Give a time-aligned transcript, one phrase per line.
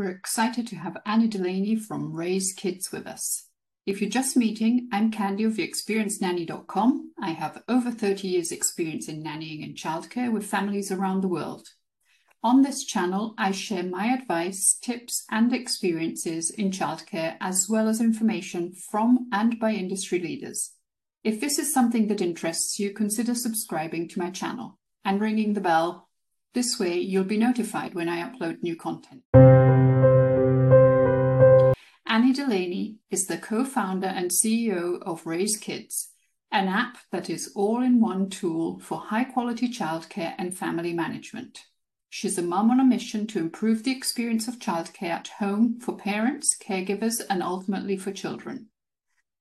[0.00, 3.48] we're excited to have Annie Delaney from Rayz Kidz with us.
[3.84, 7.12] If you're just meeting, I'm Candy of TheExperiencedNanny.com.
[7.22, 11.68] I have over 30 years' experience in nannying and childcare with families around the world.
[12.42, 18.00] On this channel, I share my advice, tips, and experiences in childcare, as well as
[18.00, 20.70] information from and by industry leaders.
[21.22, 25.60] If this is something that interests you, consider subscribing to my channel and ringing the
[25.60, 26.08] bell.
[26.54, 29.24] This way, you'll be notified when I upload new content.
[32.20, 36.08] Annie Delaney is the co founder and CEO of Rayz Kidz,
[36.52, 41.60] an app that is all in one tool for high quality childcare and family management.
[42.10, 45.96] She's a mum on a mission to improve the experience of childcare at home for
[45.96, 48.66] parents, caregivers, and ultimately for children.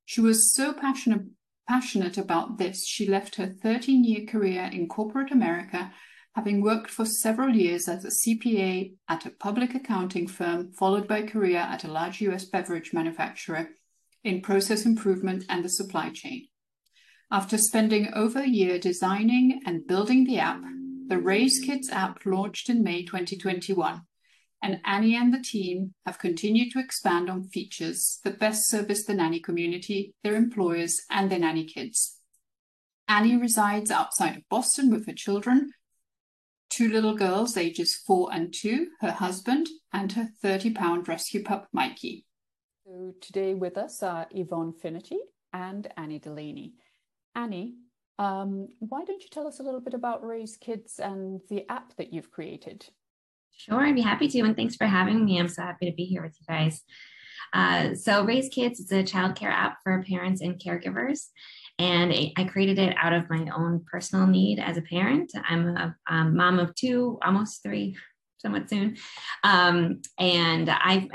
[0.06, 1.26] She was so passionate,
[1.68, 5.92] passionate about this, she left her 13 year career in corporate America,
[6.36, 11.20] having worked for several years as a CPA at a public accounting firm, followed by
[11.20, 13.70] a career at a large US beverage manufacturer
[14.24, 16.48] in process improvement and the supply chain.
[17.32, 20.62] After spending over a year designing and building the app,
[21.08, 24.02] the Rayz Kidz app launched in May 2021,
[24.62, 29.14] and Annie and the team have continued to expand on features that best service the
[29.14, 32.18] nanny community, their employers, and their nanny kids.
[33.08, 35.72] Annie resides outside of Boston with her children,
[36.70, 41.68] two little girls ages four and two, her husband, and her 30 pound rescue pup,
[41.74, 42.26] Mikey.
[42.86, 45.20] So today with us are Yvonne Finnerty
[45.54, 46.74] and Annie Delaney.
[47.36, 47.76] Annie,
[48.18, 51.96] um, why don't you tell us a little bit about Rayz Kidz and the app
[51.98, 52.86] that you've created?
[53.52, 54.40] Sure, I'd be happy to.
[54.42, 55.40] And thanks for having me.
[55.40, 56.82] I'm so happy to be here with you guys.
[57.54, 61.28] Uh, so, Rayz Kidz is a childcare app for parents and caregivers.
[61.80, 65.32] And I created it out of my own personal need as a parent.
[65.48, 67.96] I'm a, a mom of two, almost three,
[68.38, 68.98] somewhat soon.
[69.44, 71.08] Um, and I,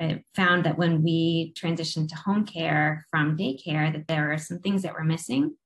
[0.00, 4.60] I, found that when we transitioned to home care from daycare, that there were some
[4.60, 5.56] things that were missing.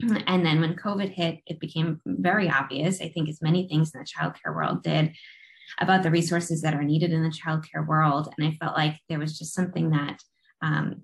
[0.00, 4.00] And then when COVID hit, it became very obvious, I think, as many things in
[4.00, 5.14] the childcare world did,
[5.80, 8.32] about the resources that are needed in the childcare world.
[8.36, 10.18] And I felt like there was just something that,
[10.64, 11.02] um,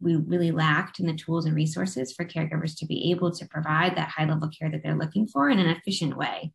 [0.00, 3.96] we really lacked in the tools and resources for caregivers to be able to provide
[3.96, 6.52] that high level care that they're looking for in an efficient way.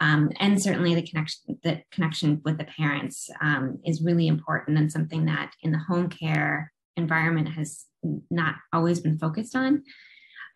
[0.00, 4.90] Um, and certainly the connection the connection with the parents um, is really important and
[4.90, 7.84] something that in the home care environment has
[8.30, 9.82] not always been focused on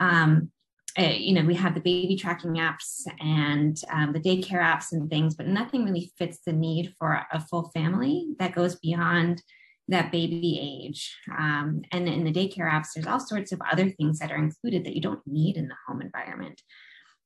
[0.00, 0.50] um,
[0.97, 5.11] uh, you know, we have the baby tracking apps and um, the daycare apps and
[5.11, 9.43] things, but nothing really fits the need for a full family that goes beyond
[9.89, 11.17] that baby age.
[11.37, 14.84] Um, and in the daycare apps, there's all sorts of other things that are included
[14.84, 16.61] that you don't need in the home environment.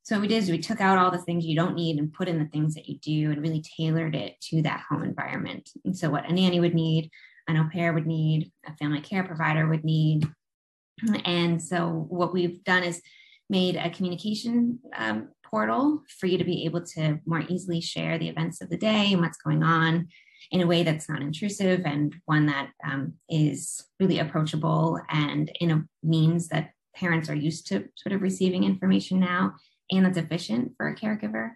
[0.02, 2.12] So what we did is we took out all the things you don't need and
[2.12, 5.68] put in the things that you do and really tailored it to that home environment.
[5.84, 7.10] And so what a nanny would need,
[7.46, 10.26] an au pair would need, a family care provider would need.
[11.24, 13.02] And so what we've done is
[13.50, 18.28] made a communication um, portal for you to be able to more easily share the
[18.28, 20.08] events of the day and what's going on
[20.50, 25.70] in a way that's not intrusive and one that um, is really approachable and in
[25.70, 29.54] a means that parents are used to sort of receiving information now
[29.90, 31.52] and that's efficient for a caregiver.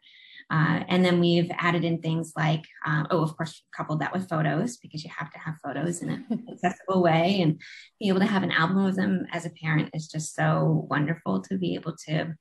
[0.51, 4.29] Uh, and then we've added in things like, uh, oh, of course, coupled that with
[4.29, 7.59] photos because you have to have photos in an accessible way and
[7.99, 11.41] be able to have an album of them as a parent is just so wonderful
[11.41, 12.35] to be able to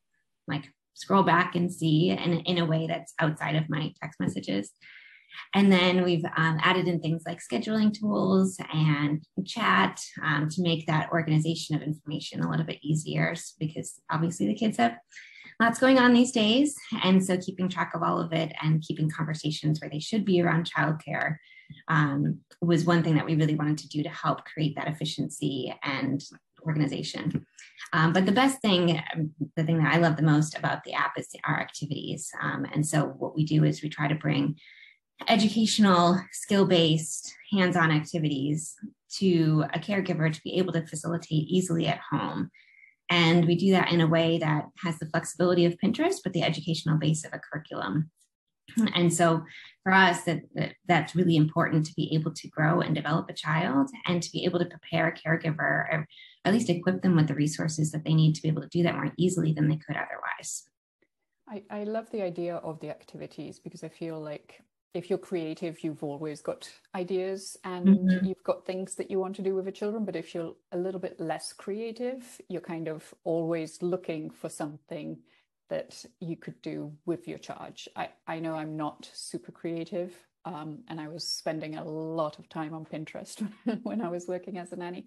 [0.48, 4.72] like scroll back and see and in a way that's outside of my text messages.
[5.54, 10.88] And then we've um, added in things like scheduling tools and chat um, to make
[10.88, 14.98] that organization of information a little bit easier because obviously the kids have
[15.60, 16.76] lots going on these days.
[17.04, 20.42] And so keeping track of all of it and keeping conversations where they should be
[20.42, 21.38] around childcare
[21.88, 25.74] um, was one thing that we really wanted to do to help create that efficiency
[25.84, 26.24] and
[26.66, 27.46] organization.
[27.94, 29.02] Um, but the best thing,
[29.56, 32.32] the thing that I love the most about the app is our activities.
[32.42, 34.58] Um, and so what we do is we try to bring
[35.28, 38.76] educational, skill-based, hands-on activities
[39.18, 42.50] to a caregiver to be able to facilitate easily at home
[43.12, 46.44] and we do that in a way that has the flexibility of Pinterest, but the
[46.44, 48.10] educational base of a curriculum.
[48.96, 49.44] And so
[49.84, 53.34] for us, that, that, that's really important to be able to grow and develop a
[53.34, 56.08] child and to be able to prepare a caregiver or
[56.46, 58.82] at least equip them with the resources that they need to be able to do
[58.84, 60.70] that more easily than they could otherwise.
[61.50, 64.62] I, I love the idea of the activities because I feel like
[64.94, 68.26] if you're creative, you've always got ideas and mm-hmm.
[68.26, 70.04] you've got things that you want to do with your children.
[70.04, 75.18] But if you're a little bit less creative, you're kind of always looking for something
[75.70, 77.88] that you could do with your charge.
[77.96, 82.50] I, I know I'm not super creative um, and I was spending a lot of
[82.50, 83.48] time on Pinterest
[83.84, 85.06] when I was working as a nanny,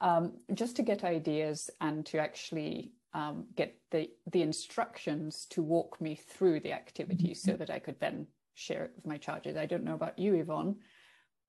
[0.00, 6.00] um, just to get ideas and to actually um, get the the instructions to walk
[6.00, 7.50] me through the activity mm-hmm.
[7.50, 8.26] so that I could then
[8.56, 9.56] share it with my charges.
[9.56, 10.76] I don't know about you, Yvonne,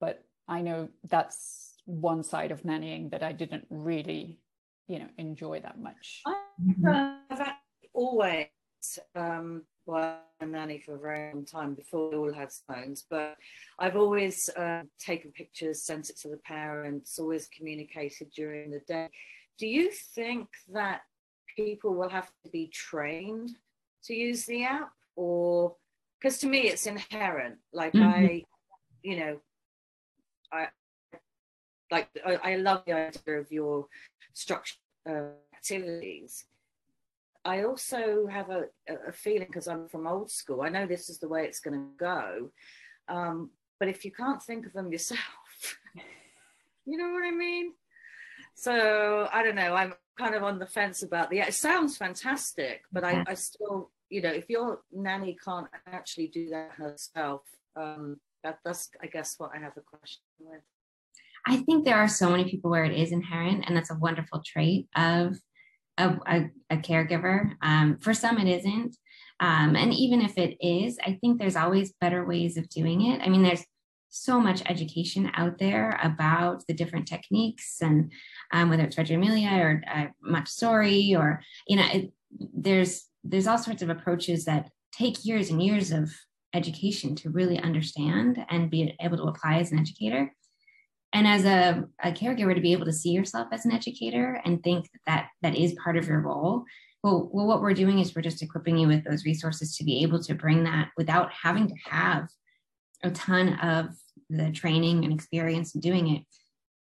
[0.00, 4.38] but I know that's one side of nannying that I didn't really,
[4.86, 6.22] you know, enjoy that much.
[6.86, 7.52] I've
[7.92, 8.46] always
[9.14, 13.36] um, well, a nanny for a very long time before we all had phones, but
[13.78, 19.08] I've always uh, taken pictures, sent it to the parents, always communicated during the day.
[19.58, 21.00] Do you think that
[21.56, 23.56] people will have to be trained
[24.04, 25.74] to use the app, or
[26.20, 27.56] because to me it's inherent?
[27.72, 28.08] Like mm-hmm.
[28.08, 28.44] I,
[29.02, 29.40] you know,
[30.52, 30.68] I
[31.90, 33.86] like I, I, love the idea of your
[34.34, 34.78] structured
[35.08, 36.44] uh, activities
[37.48, 38.64] I also have a,
[39.08, 41.78] a feeling because I'm from old school, I know this is the way it's going
[41.78, 42.50] to go.
[43.08, 45.20] Um, but if you can't think of them yourself,
[46.84, 47.72] you know what I mean?
[48.54, 49.74] So I don't know.
[49.74, 51.38] I'm kind of on the fence about the.
[51.38, 56.50] It sounds fantastic, but I, I still, you know, if your nanny can't actually do
[56.50, 57.42] that herself,
[57.76, 60.62] um, that, that's, I guess, what I have a question with.
[61.46, 64.42] I think there are so many people where it is inherent, and that's a wonderful
[64.44, 65.36] trait of
[65.96, 67.52] a, a, a caregiver.
[67.62, 68.96] Um, for some, it isn't.
[69.40, 73.20] Um, and even if it is, I think there's always better ways of doing it.
[73.22, 73.64] I mean, there's
[74.08, 78.10] so much education out there about the different techniques and
[78.52, 82.12] um, whether it's Reggio Emilia or uh, Montessori or, you know, it,
[82.54, 86.10] there's, there's all sorts of approaches that take years and years of
[86.54, 90.32] education to really understand and be able to apply as an educator.
[91.12, 94.62] And as a, a caregiver to be able to see yourself as an educator and
[94.62, 96.64] think that that, is part of your role.
[97.02, 100.02] Well, well what we're doing is we're just equipping you with those resources to be
[100.02, 102.28] able to bring that without having to have
[103.02, 103.94] a ton of
[104.28, 106.24] the training and experience in doing it.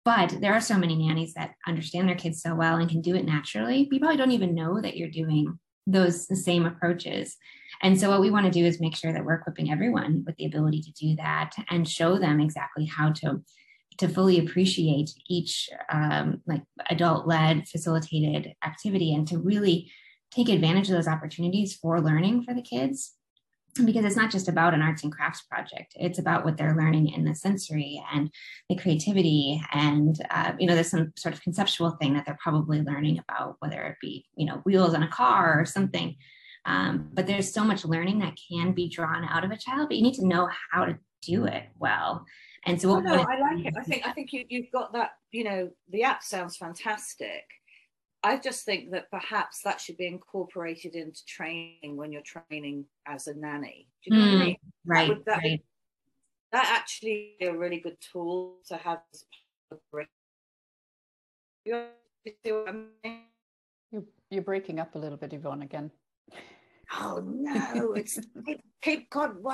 [0.04, 3.14] But there are so many nannies that understand their kids so well and can do
[3.16, 3.88] it naturally.
[3.90, 7.36] You probably don't even know that you're doing those same approaches.
[7.82, 10.36] And so what we want to do is make sure that we're equipping everyone with
[10.36, 13.42] the ability to do that and show them exactly how to
[13.98, 19.90] to fully appreciate each um, like adult led facilitated activity and to really
[20.30, 23.15] take advantage of those opportunities for learning for the kids
[23.84, 27.08] because it's not just about an arts and crafts project it's about what they're learning
[27.08, 28.30] in the sensory and
[28.68, 32.80] the creativity and uh, you know there's some sort of conceptual thing that they're probably
[32.82, 36.16] learning about whether it be you know wheels on a car or something
[36.64, 39.96] um, but there's so much learning that can be drawn out of a child but
[39.96, 42.24] you need to know how to do it well
[42.66, 43.74] and so, oh, no, I like it.
[43.78, 45.12] I think I think you, you've got that.
[45.30, 47.44] You know, the app sounds fantastic.
[48.22, 53.26] I just think that perhaps that should be incorporated into training when you're training as
[53.26, 53.88] a nanny.
[54.04, 54.56] Do you know mm, what I hmm, mean?
[54.84, 55.08] Right.
[55.08, 55.64] That, would, that, right.
[56.52, 59.00] that actually be a really good tool to have.
[61.64, 61.86] You're,
[64.30, 65.90] you're breaking up a little bit, Yvonne, again.
[66.92, 68.18] Oh no, it's
[68.82, 69.36] Cape Cod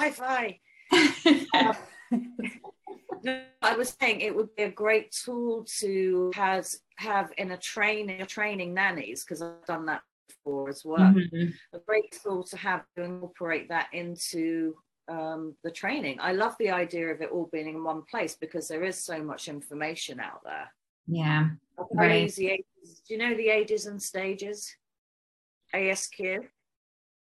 [3.24, 3.44] Wi-Fi.
[3.62, 8.24] I was saying it would be a great tool to has have in a training
[8.26, 11.12] training nannies because I've done that before as well.
[11.12, 11.76] Mm-hmm.
[11.76, 14.74] A great tool to have to incorporate that into
[15.08, 16.18] um, the training.
[16.20, 19.22] I love the idea of it all being in one place because there is so
[19.22, 20.72] much information out there.
[21.06, 21.48] Yeah.
[21.92, 22.32] Right.
[22.34, 22.58] Do
[23.08, 24.74] you know the ages and stages?
[25.74, 26.46] ASQ.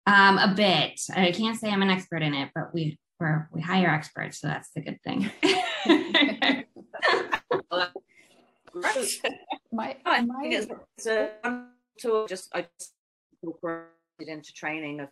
[0.07, 0.99] Um, a bit.
[1.15, 4.47] I can't say I'm an expert in it, but we we're, we hire experts, so
[4.47, 5.29] that's the good thing.
[9.71, 11.31] my, my it's a
[11.99, 12.93] tool just I just
[13.43, 13.89] incorporated
[14.27, 15.09] into training of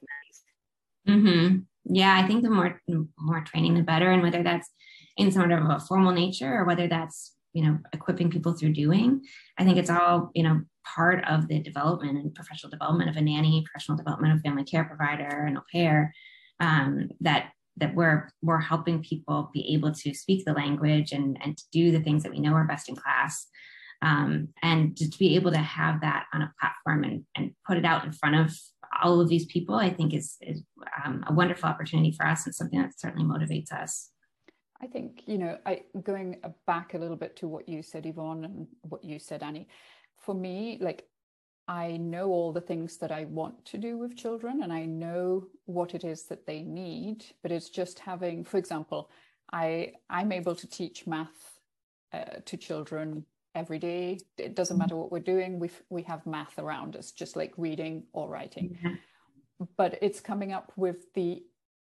[1.07, 1.57] Mm-hmm.
[1.85, 2.81] Yeah, I think the more
[3.17, 4.11] more training, the better.
[4.11, 4.69] And whether that's
[5.17, 9.21] in sort of a formal nature or whether that's you know equipping people through doing,
[9.57, 13.21] I think it's all you know part of the development and professional development of a
[13.21, 16.13] nanny, professional development of family care provider, and au pair.
[16.59, 21.57] Um, that that we're we're helping people be able to speak the language and and
[21.57, 23.48] to do the things that we know are best in class
[24.01, 27.86] um, and to be able to have that on a platform and, and put it
[27.86, 28.55] out in front of
[29.03, 30.63] all of these people i think is, is
[31.03, 34.12] um, a wonderful opportunity for us and something that certainly motivates us
[34.81, 38.45] I think, you know, I going back a little bit to what you said, Yvonne,
[38.45, 39.67] and what you said, Annie.
[40.19, 41.03] For me, like
[41.69, 45.45] I know all the things that I want to do with children and I know
[45.65, 49.11] what it is that they need, but it's just having, for example,
[49.53, 51.59] I I'm able to teach math
[52.11, 53.23] uh, to children
[53.53, 54.17] every day.
[54.38, 54.81] It doesn't mm-hmm.
[54.81, 55.59] matter what we're doing.
[55.59, 58.79] We we have math around us, just like reading or writing.
[59.77, 61.43] But it's coming up with the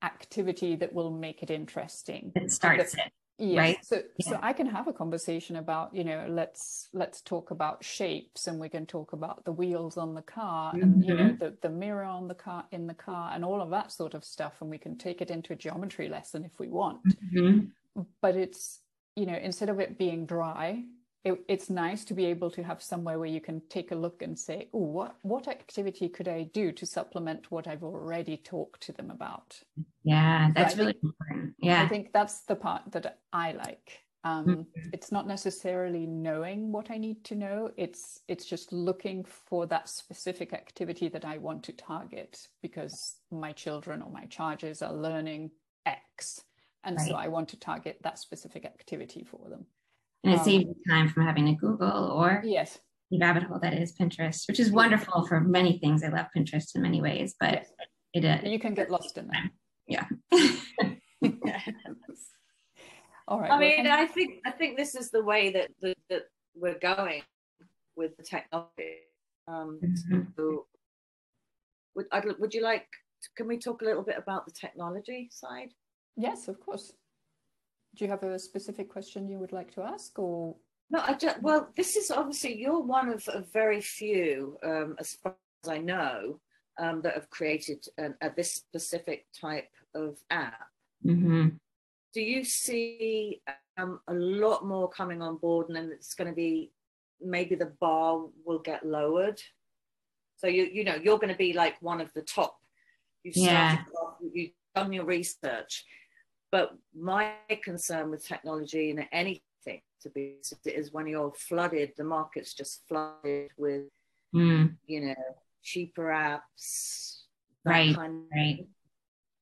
[0.03, 2.33] activity that will make it interesting.
[2.35, 3.13] It starts it.
[3.41, 3.57] Yes.
[3.57, 3.85] Right.
[3.85, 4.29] So yeah.
[4.29, 8.59] so I can have a conversation about, you know, let's let's talk about shapes and
[8.59, 10.83] we can talk about the wheels on the car mm-hmm.
[10.83, 11.43] and you know mm-hmm.
[11.43, 14.23] the, the mirror on the car in the car and all of that sort of
[14.23, 14.53] stuff.
[14.61, 16.99] And we can take it into a geometry lesson if we want.
[17.33, 18.01] Mm-hmm.
[18.21, 18.79] But it's,
[19.15, 20.83] you know, instead of it being dry,
[21.23, 24.21] it, it's nice to be able to have somewhere where you can take a look
[24.21, 28.81] and say, oh, what, what activity could I do to supplement what I've already talked
[28.83, 29.59] to them about?
[30.03, 31.53] Yeah, that's so really think, important.
[31.59, 31.83] Yeah.
[31.83, 33.99] I think that's the part that I like.
[34.23, 34.89] Um, mm-hmm.
[34.93, 37.71] It's not necessarily knowing what I need to know.
[37.75, 43.51] It's it's just looking for that specific activity that I want to target because my
[43.51, 45.49] children or my charges are learning
[45.87, 46.43] X,
[46.83, 47.07] and right.
[47.07, 49.65] so I want to target that specific activity for them
[50.23, 53.73] and it um, saves time from having to Google or yes, the rabbit hole that
[53.73, 56.03] is Pinterest, which is wonderful for many things.
[56.03, 57.71] I love Pinterest in many ways, but yes.
[58.13, 59.49] it uh, you can get lost in that.
[59.87, 60.05] Yeah.
[63.27, 63.51] All right.
[63.51, 66.21] I mean, I think I think this is the way that that, that
[66.55, 67.23] we're going
[67.97, 69.01] with the technology.
[69.49, 70.21] Um, mm-hmm.
[70.37, 70.67] so
[71.95, 72.85] would I'd, would you like?
[73.35, 75.73] Can we talk a little bit about the technology side?
[76.15, 76.93] Yes, of course
[77.95, 80.55] do you have a specific question you would like to ask or?
[80.89, 85.13] No i just well this is obviously you're one of, of very few um, as
[85.13, 86.39] far as i know
[86.77, 90.67] um, that have created an, a, this specific type of app.
[91.05, 91.47] Mm-hmm.
[92.13, 93.41] do you see
[93.77, 96.71] um, a lot more coming on board and then it's going to be
[97.19, 99.41] maybe the bar will get lowered?
[100.37, 102.57] So you you know you're going to be like one of the top.
[103.23, 103.79] You've yeah.
[103.99, 105.85] off, you've done your research
[106.51, 109.41] but my concern with technology and anything
[110.01, 113.83] to be is when you're flooded, the market's just flooded with,
[114.35, 114.75] mm.
[114.85, 115.15] you know,
[115.63, 117.21] cheaper apps.
[117.63, 117.95] Right.
[117.95, 118.67] Kind of right.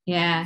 [0.05, 0.45] Yeah.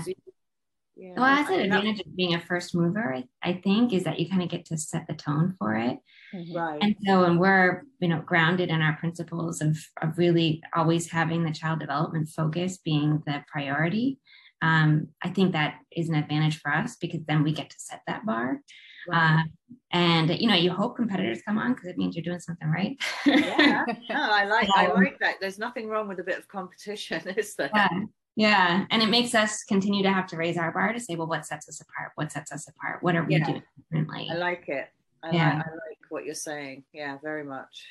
[0.95, 1.13] yeah.
[1.17, 4.29] Well, that's an advantage of being a first mover, I, I think, is that you
[4.29, 5.97] kind of get to set the tone for it.
[6.33, 6.55] Mm-hmm.
[6.55, 6.79] Right.
[6.81, 11.43] And so when we're, you know, grounded in our principles of, of really always having
[11.43, 14.19] the child development focus being the priority,
[14.63, 18.01] um, I think that is an advantage for us because then we get to set
[18.07, 18.61] that bar.
[19.07, 19.39] Wow.
[19.39, 19.43] Uh,
[19.91, 22.97] and you know, you hope competitors come on because it means you're doing something right.
[23.25, 25.35] yeah, no, I like I like that.
[25.41, 27.69] There's nothing wrong with a bit of competition, is there?
[27.75, 27.89] Yeah.
[28.35, 31.27] Yeah, and it makes us continue to have to raise our bar to say, well,
[31.27, 32.13] what sets us apart?
[32.15, 33.03] What sets us apart?
[33.03, 33.45] What are we yeah.
[33.45, 34.27] doing differently?
[34.31, 34.87] I like it.
[35.21, 35.57] I, yeah.
[35.57, 36.83] like, I like what you're saying.
[36.93, 37.85] Yeah, very much.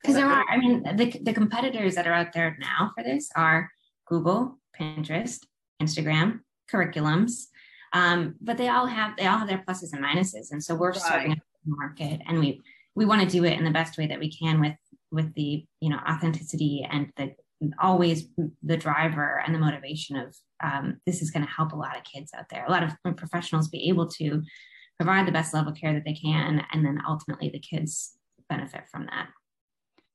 [0.00, 3.30] Because there are, I mean, the, the competitors that are out there now for this
[3.36, 3.70] are
[4.08, 5.38] Google, Pinterest,
[5.82, 6.40] Instagram,
[6.72, 7.46] curriculums.
[7.92, 10.50] Um, but they all have they all have their pluses and minuses.
[10.50, 11.00] And so we're right.
[11.00, 11.36] serving a
[11.66, 12.60] market and we
[12.94, 14.76] we want to do it in the best way that we can with
[15.10, 17.34] with the you know authenticity and the
[17.80, 18.26] always
[18.62, 20.34] the driver and the motivation of
[20.64, 23.16] um, this is going to help a lot of kids out there a lot of
[23.16, 24.42] professionals be able to
[24.98, 28.14] provide the best level of care that they can and then ultimately the kids
[28.48, 29.28] benefit from that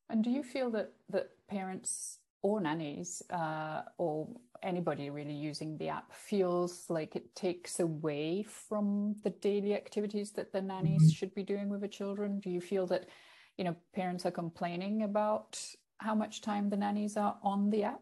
[0.10, 4.28] and do you feel that that parents or nannies uh, or
[4.64, 10.52] anybody really using the app feels like it takes away from the daily activities that
[10.52, 11.10] the nannies mm-hmm.
[11.10, 13.08] should be doing with the children do you feel that
[13.58, 15.60] you know parents are complaining about
[16.00, 18.02] how much time the nannies are on the app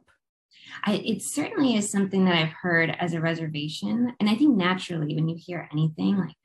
[0.84, 4.14] I, it certainly is something that I've heard as a reservation.
[4.20, 6.36] And I think naturally, when you hear anything like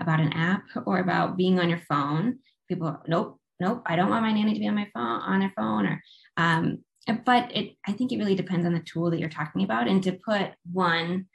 [0.00, 2.38] about an app or about being on your phone,
[2.68, 5.40] people, are, nope, nope, I don't want my nanny to be on my phone, on
[5.40, 5.86] their phone.
[5.86, 6.02] Or,
[6.36, 6.84] um,
[7.24, 9.88] but it i think it really depends on the tool that you're talking about.
[9.88, 11.26] And to put one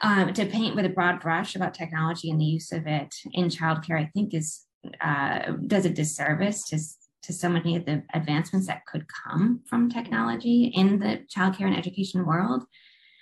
[0.00, 3.46] um, to paint with a broad brush about technology and the use of it in
[3.46, 4.66] childcare i think is
[5.00, 6.78] uh, does a disservice to
[7.22, 11.76] to so many of the advancements that could come from technology in the childcare and
[11.76, 12.64] education world.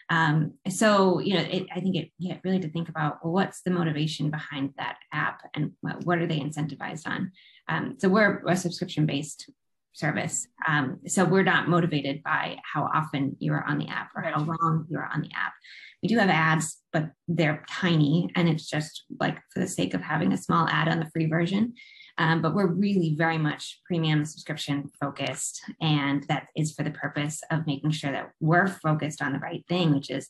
[0.08, 3.62] Um, so you know it, i think it yeah, really to think about well what's
[3.62, 7.32] the motivation behind that app and what, what are they incentivized on?
[7.68, 9.50] Um, so we're a subscription based
[9.96, 10.46] service.
[10.68, 14.40] Um, so we're not motivated by how often you are on the app or how
[14.40, 15.54] long you are on the app.
[16.02, 20.02] We do have ads, but they're tiny and it's just like for the sake of
[20.02, 21.72] having a small ad on the free version.
[22.18, 25.62] Um, but we're really very much premium subscription focused.
[25.80, 29.64] And that is for the purpose of making sure that we're focused on the right
[29.68, 30.28] thing, which is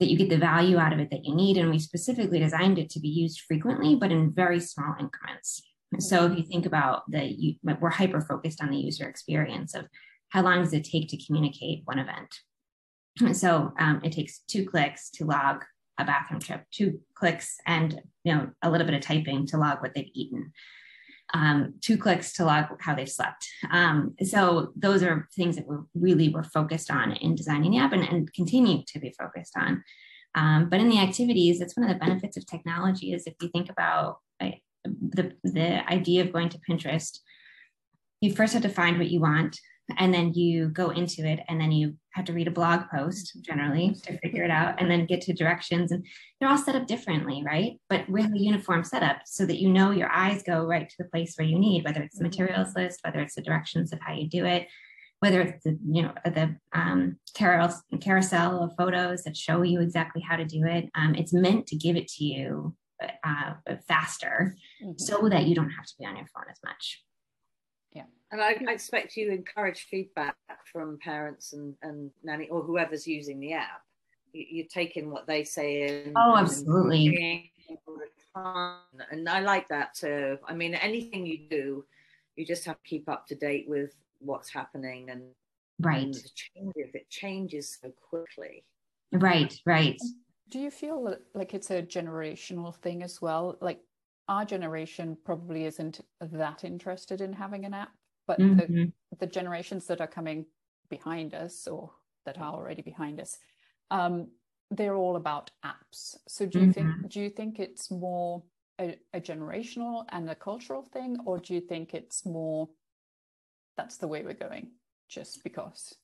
[0.00, 1.56] that you get the value out of it that you need.
[1.56, 5.62] And we specifically designed it to be used frequently, but in very small increments.
[5.98, 9.86] So if you think about the, we're hyper focused on the user experience of
[10.28, 13.36] how long does it take to communicate one event.
[13.36, 15.64] So um, it takes two clicks to log
[15.98, 19.82] a bathroom trip, two clicks and you know a little bit of typing to log
[19.82, 20.52] what they've eaten.
[21.34, 23.48] um, two clicks to log how they've slept.
[23.70, 27.92] Um, so those are things that we're really were focused on in designing the app
[27.92, 29.82] and, and continue to be focused on.
[30.34, 33.48] Um, but in the activities, that's one of the benefits of technology is if you
[33.48, 34.18] think about
[34.84, 37.18] the, the idea of going to Pinterest,
[38.20, 39.58] you first have to find what you want
[39.98, 43.36] and then you go into it and then you have to read a blog post
[43.40, 46.04] generally to figure it out and then get to directions and
[46.38, 47.80] they're all set up differently right?
[47.88, 51.08] But with a uniform setup so that you know your eyes go right to the
[51.08, 54.12] place where you need whether it's the materials list whether it's the directions of how
[54.12, 54.68] you do it
[55.20, 60.34] whether it's the you know the um, carousel of photos that show you exactly how
[60.34, 60.88] to do it.
[60.94, 62.74] Um, it's meant to give it to you
[63.24, 63.54] uh,
[63.86, 64.92] faster mm-hmm.
[64.96, 67.02] so that you don't have to be on your phone as much
[67.92, 68.04] Yeah.
[68.30, 70.36] and I, I, expect you encourage feedback
[70.72, 73.82] from parents and, and nanny or whoever's using the app.
[74.32, 76.12] You, are taking what they say in.
[76.16, 77.50] Oh, absolutely.
[78.34, 80.38] And I like that too.
[80.46, 81.84] I mean, anything you do,
[82.36, 85.22] you just have to keep up to date with what's happening and
[85.80, 86.04] right.
[86.04, 86.94] And changes.
[86.94, 88.64] It changes so quickly.
[89.12, 89.98] Right, right.
[90.50, 93.56] Do you feel like it's a generational thing as well?
[93.60, 93.80] Like
[94.28, 97.90] our generation probably isn't that interested in having an app
[98.26, 98.58] but mm-hmm.
[98.58, 100.46] the, the generations that are coming
[100.88, 101.90] behind us or
[102.24, 103.38] that are already behind us
[103.90, 104.28] um,
[104.70, 106.72] they're all about apps so do you mm-hmm.
[106.72, 108.42] think do you think it's more
[108.80, 112.68] a, a, generational and a cultural thing or do you think it's more
[113.76, 114.70] that's the way we're going
[115.08, 115.96] just because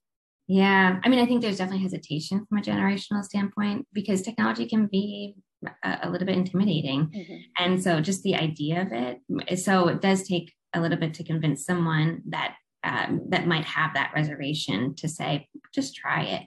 [0.48, 4.86] yeah i mean i think there's definitely hesitation from a generational standpoint because technology can
[4.86, 5.34] be
[5.84, 7.36] a, a little bit intimidating mm-hmm.
[7.58, 11.24] and so just the idea of it so it does take a little bit to
[11.24, 16.42] convince someone that um, that might have that reservation to say just try it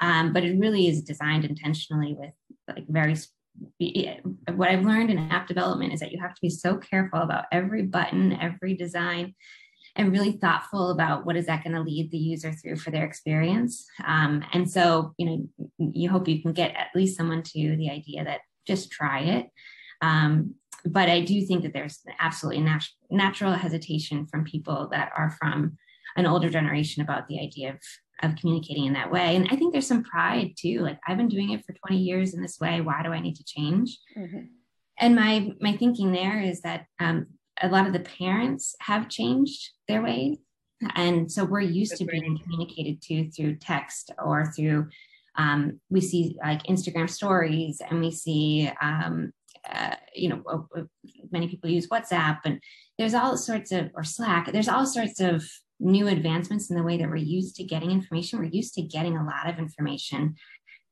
[0.00, 2.32] um, but it really is designed intentionally with
[2.68, 3.14] like very
[4.56, 7.44] what i've learned in app development is that you have to be so careful about
[7.52, 9.32] every button every design
[9.96, 13.04] and really thoughtful about what is that going to lead the user through for their
[13.04, 15.48] experience um, and so you know
[15.78, 19.50] you hope you can get at least someone to the idea that just try it
[20.00, 25.30] um, but I do think that there's absolutely nat- natural hesitation from people that are
[25.30, 25.78] from
[26.16, 27.78] an older generation about the idea of
[28.22, 29.34] of communicating in that way.
[29.34, 30.80] And I think there's some pride too.
[30.80, 32.80] Like I've been doing it for 20 years in this way.
[32.80, 33.98] Why do I need to change?
[34.16, 34.46] Mm-hmm.
[35.00, 37.26] And my my thinking there is that um,
[37.62, 40.38] a lot of the parents have changed their ways,
[40.94, 44.88] and so we're used to being communicated to through text or through.
[45.36, 49.32] Um, we see like Instagram stories, and we see um,
[49.70, 50.68] uh, you know,
[51.30, 52.60] many people use WhatsApp and
[52.98, 55.44] there's all sorts of, or Slack, there's all sorts of
[55.80, 58.38] new advancements in the way that we're used to getting information.
[58.38, 60.36] We're used to getting a lot of information,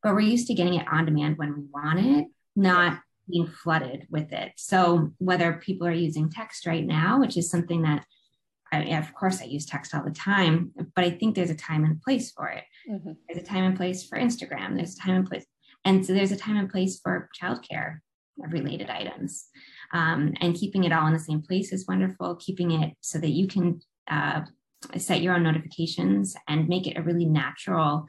[0.02, 4.06] but we're used to getting it on demand when we want it, not being flooded
[4.10, 4.52] with it.
[4.56, 8.04] So whether people are using text right now, which is something that
[8.72, 11.84] I, of course I use text all the time, but I think there's a time
[11.84, 12.64] and place for it.
[12.90, 13.12] Mm-hmm.
[13.28, 14.76] There's a time and place for Instagram.
[14.76, 15.44] There's a time and place.
[15.84, 17.98] And so there's a time and place for childcare
[18.38, 19.46] related items.
[19.92, 22.36] Um, and keeping it all in the same place is wonderful.
[22.36, 23.80] Keeping it so that you can
[24.10, 24.42] uh,
[24.96, 28.06] set your own notifications and make it a really natural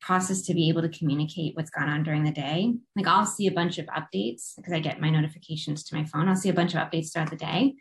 [0.00, 2.72] process to be able to communicate what's gone on during the day.
[2.94, 6.28] Like I'll see a bunch of updates because I get my notifications to my phone.
[6.28, 7.74] I'll see a bunch of updates throughout the day.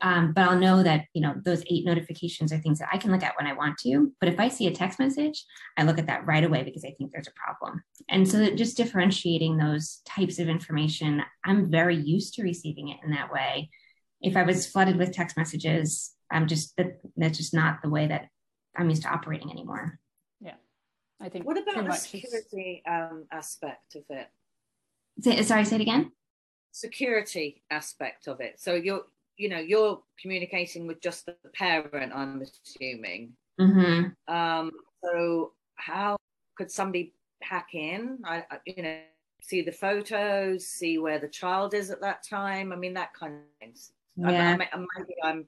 [0.00, 3.12] Um, but I'll know that, you know, those eight notifications are things that I can
[3.12, 4.12] look at when I want to.
[4.18, 5.44] But if I see a text message,
[5.76, 7.82] I look at that right away because I think there's a problem.
[8.08, 13.10] And so just differentiating those types of information, I'm very used to receiving it in
[13.12, 13.70] that way.
[14.20, 18.06] If I was flooded with text messages, I'm just that that's just not the way
[18.06, 18.28] that
[18.76, 20.00] I'm used to operating anymore.
[21.20, 21.26] Yeah.
[21.26, 24.28] I think what about the security um, aspect of it?
[25.20, 26.12] Say, sorry, say it again.
[26.72, 28.60] Security aspect of it.
[28.60, 29.04] So you're
[29.36, 34.34] you know you're communicating with just the parent i'm assuming mm-hmm.
[34.34, 34.70] um,
[35.02, 36.16] so how
[36.56, 38.98] could somebody hack in I, you know
[39.42, 43.34] see the photos see where the child is at that time i mean that kind
[43.34, 44.56] of things yeah.
[44.60, 45.46] I, I, maybe i'm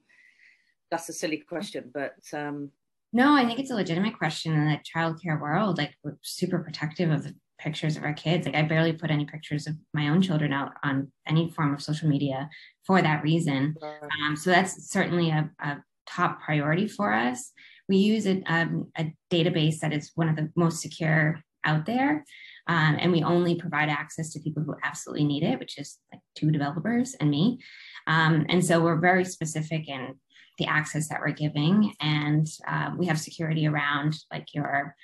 [0.91, 2.71] that's a silly question but um
[3.13, 7.11] no i think it's a legitimate question in the childcare world like we're super protective
[7.11, 8.45] of the pictures of our kids.
[8.45, 11.81] Like I barely put any pictures of my own children out on any form of
[11.81, 12.49] social media
[12.85, 13.75] for that reason.
[13.81, 15.77] Um, so that's certainly a, a,
[16.09, 17.51] top priority for us.
[17.89, 22.23] We use a, um, a, database that is one of the most secure out there.
[22.67, 26.21] Um, and we only provide access to people who absolutely need it, which is like
[26.35, 27.59] two developers and me.
[28.07, 30.15] Um, and so we're very specific in
[30.57, 31.93] the access that we're giving.
[31.99, 34.95] And uh, we have security around like your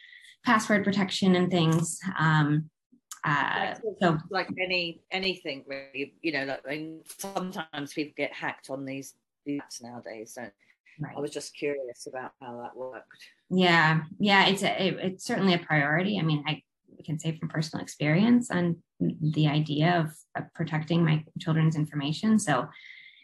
[0.45, 1.99] password protection and things.
[2.17, 2.69] Um,
[3.25, 8.69] uh, so like any anything really, you know, like, I mean, sometimes people get hacked
[8.69, 9.13] on these
[9.45, 10.33] the apps nowadays.
[10.33, 10.49] So
[10.99, 11.15] Right.
[11.17, 13.07] I was just curious about how that worked.
[13.49, 16.19] Yeah, yeah, it's a, it, it's certainly a priority.
[16.19, 16.61] I mean, I
[17.03, 22.39] can say from personal experience on the idea of, of protecting my children's information.
[22.39, 22.67] So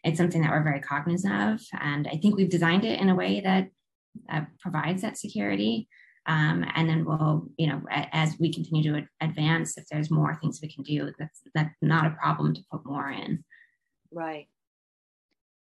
[0.04, 3.16] it's something that we're very cognizant of, and I think we've designed it in a
[3.16, 3.70] way that
[4.32, 5.88] uh, provides that security.
[6.26, 10.60] Um, and then we'll, you know, as we continue to advance, if there's more things
[10.62, 13.44] we can do, that's that's not a problem to put more in.
[14.12, 14.48] Right.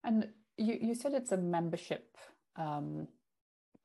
[0.04, 2.18] And you, you said it's a membership
[2.58, 3.08] um,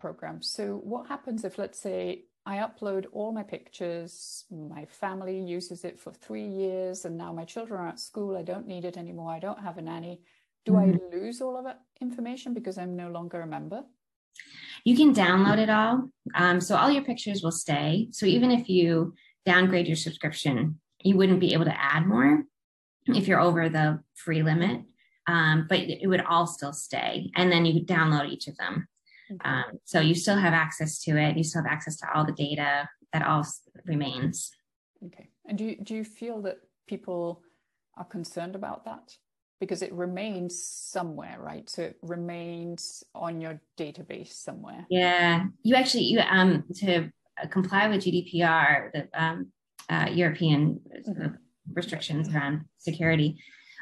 [0.00, 0.42] program.
[0.42, 6.00] So what happens if, let's say, I upload all my pictures, my family uses it
[6.00, 8.36] for three years, and now my children are at school.
[8.36, 9.30] I don't need it anymore.
[9.30, 10.22] I don't have a nanny.
[10.64, 10.96] Do mm-hmm.
[11.14, 13.84] I lose all of that information because I'm no longer a member?
[14.84, 16.08] You can download it all.
[16.34, 18.08] Um, so all your pictures will stay.
[18.10, 22.44] So even if you downgrade your subscription, you wouldn't be able to add more
[23.06, 24.82] if you're over the free limit
[25.26, 27.30] um, but it would all still stay.
[27.36, 28.88] And then you download each of them.
[29.44, 31.36] Um, so you still have access to it.
[31.36, 33.46] You still have access to all the data that all
[33.86, 34.52] remains.
[35.06, 35.28] Okay.
[35.46, 37.42] And do you, do you feel that people
[37.96, 39.16] are concerned about that?
[39.62, 41.70] Because it remains somewhere, right?
[41.70, 44.84] So it remains on your database somewhere.
[44.90, 45.44] Yeah.
[45.62, 47.12] You actually, you um to
[47.48, 49.52] comply with GDPR, the um,
[49.88, 51.34] uh, European mm-hmm.
[51.72, 53.38] restrictions around security,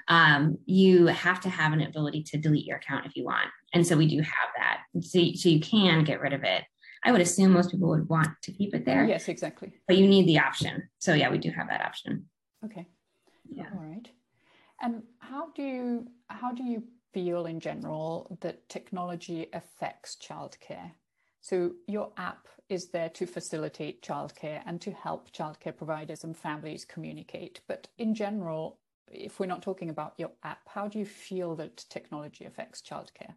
[0.09, 3.49] um, you have to have an ability to delete your account if you want.
[3.73, 4.81] And so we do have that.
[5.01, 6.64] So, so you can get rid of it.
[7.05, 9.07] I would assume most people would want to keep it there.
[9.07, 9.73] Yes, exactly.
[9.87, 10.90] But you need the option.
[10.99, 12.27] So yeah, we do have that option.
[12.66, 12.87] Okay.
[13.49, 13.69] Yeah.
[13.73, 14.07] All right.
[14.81, 20.93] And how do you how do you feel in general that technology affects childcare?
[21.40, 26.85] So your app is there to facilitate childcare and to help childcare providers and families
[26.85, 27.61] communicate.
[27.66, 28.79] But in general,
[29.11, 33.35] if we're not talking about your app, how do you feel that technology affects childcare?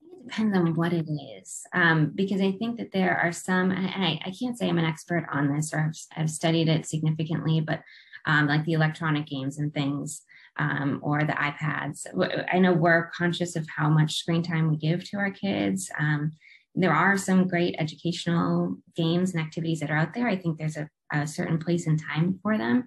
[0.00, 1.06] It depends on what it
[1.38, 4.78] is, um, because I think that there are some, and I, I, can't say I'm
[4.78, 7.82] an expert on this or I've, I've studied it significantly, but
[8.26, 10.22] um, like the electronic games and things,
[10.58, 12.06] um, or the iPads.
[12.52, 15.90] I know we're conscious of how much screen time we give to our kids.
[15.98, 16.32] Um,
[16.74, 20.28] there are some great educational games and activities that are out there.
[20.28, 22.86] I think there's a, a certain place and time for them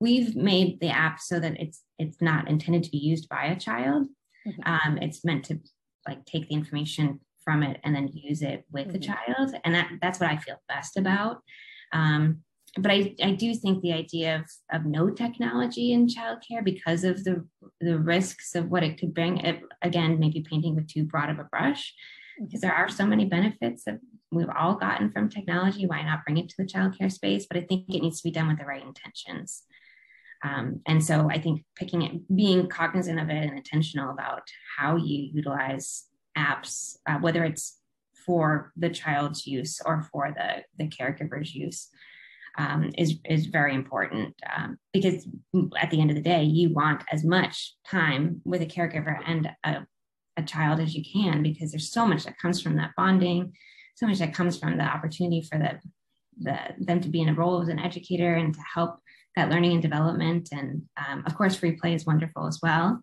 [0.00, 3.60] we've made the app so that it's it's not intended to be used by a
[3.60, 4.08] child.
[4.46, 4.62] Mm-hmm.
[4.64, 5.60] Um, it's meant to
[6.08, 8.92] like take the information from it and then use it with mm-hmm.
[8.92, 11.42] the child, and that that's what I feel best about.
[11.92, 12.42] Um,
[12.76, 17.24] but I, I do think the idea of, of no technology in childcare because of
[17.24, 17.44] the
[17.80, 21.38] the risks of what it could bring it, again maybe painting with too broad of
[21.38, 21.92] a brush
[22.40, 23.98] because there are so many benefits that
[24.30, 25.86] we've all gotten from technology.
[25.86, 27.46] Why not bring it to the childcare space?
[27.46, 29.64] But i think it needs to be done with the right intentions.
[30.42, 34.42] Um, and so I think picking it, being cognizant of it and intentional about
[34.78, 36.06] how you utilize
[36.36, 37.78] apps, uh, whether it's
[38.24, 41.88] for the child's use or for the, the caregiver's use,
[42.58, 45.26] um, is, is very important um, because
[45.80, 49.50] at the end of the day, you want as much time with a caregiver and
[49.64, 49.86] a,
[50.36, 53.52] a child as you can because there's so much that comes from that bonding,
[53.94, 55.78] so much that comes from the opportunity for the,
[56.38, 58.98] the them to be in a role as an educator and to help
[59.36, 60.48] that learning and development.
[60.52, 63.00] And um, of course, free play is wonderful as well.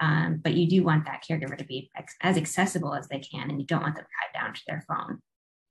[0.00, 3.50] Um, but you do want that caregiver to be ex- as accessible as they can,
[3.50, 5.18] and you don't want them tied down to their phone.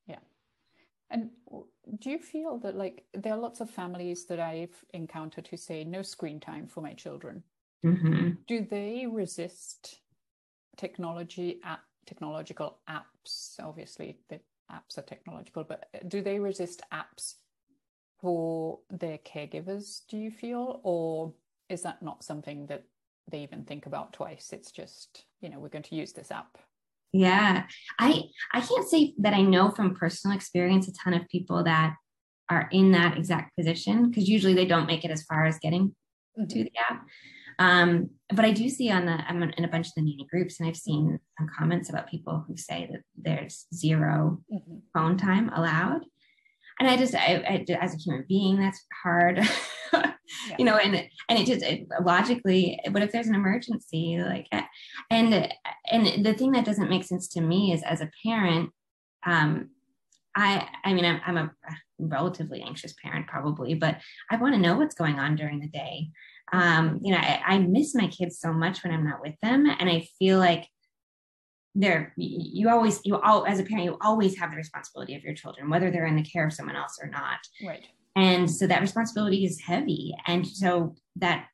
[0.06, 0.20] Yeah.
[1.10, 1.32] And
[1.98, 5.84] do you feel that, like, there are lots of families that I've encountered who say
[5.84, 7.44] no screen time for my children?
[7.86, 8.32] Mm-hmm.
[8.48, 10.00] Do they resist
[10.78, 13.60] technology app, technological apps?
[13.60, 14.40] Obviously, the
[14.72, 17.36] apps are technological, but do they resist apps
[18.20, 20.82] for their caregivers, do you feel?
[20.84, 21.34] Or
[21.70, 22.84] is that not something that
[23.30, 24.52] they even think about twice?
[24.52, 26.58] It's just, you know, we're going to use this app.
[27.12, 27.64] Yeah.
[27.98, 31.96] I I can't say that I know from personal experience a ton of people that
[32.50, 35.90] are in that exact position because usually they don't make it as far as getting
[36.38, 36.46] mm-hmm.
[36.48, 37.06] to the app.
[37.60, 40.60] Um, but I do see on the I'm in a bunch of the nanny groups,
[40.60, 44.78] and I've seen some comments about people who say that there's 0 mm-hmm.
[44.94, 46.04] phone time allowed
[46.80, 49.42] and I just, I, I, as a human being, that's hard,
[50.48, 50.56] yeah.
[50.60, 50.96] you know, and,
[51.28, 54.20] and it just it, logically, what if there's an emergency?
[54.22, 54.48] Like,
[55.10, 55.54] and,
[55.90, 58.72] and the thing that doesn't make sense to me is as a parent,
[59.26, 59.70] um,
[60.36, 61.52] I, I mean, I'm, I'm a
[62.00, 63.98] relatively anxious parent probably, but
[64.32, 66.10] I want to know what's going on during the day.
[66.52, 69.66] Um, you know, I, I miss my kids so much when I'm not with them.
[69.68, 70.68] And I feel like
[71.76, 75.36] there you always you all as a parent you always have the responsibility of your
[75.36, 77.84] children whether they're in the care of someone else or not right
[78.20, 81.46] and so that responsibility is heavy and so that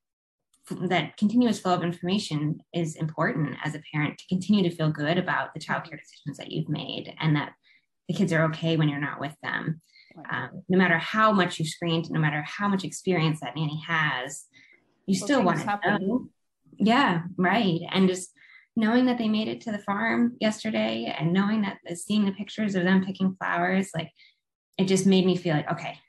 [0.90, 5.20] that continuous flow of information is important as a parent to continue to feel good
[5.20, 7.52] about the childcare decisions that you've made and that
[8.08, 9.80] the kids are okay when you're not with them.
[10.32, 14.46] Um, no matter how much you've screened, no matter how much experience that nanny has,
[15.06, 16.30] you well, still want to know.
[16.78, 17.82] Yeah, right.
[17.92, 18.32] And just
[18.76, 22.74] knowing that they made it to the farm yesterday and knowing that seeing the pictures
[22.74, 24.10] of them picking flowers, like
[24.80, 26.00] it just made me feel like, okay,